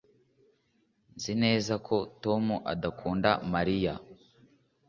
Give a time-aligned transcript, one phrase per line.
[1.15, 2.43] Nzi neza ko Tom
[2.89, 3.93] akunda Mariya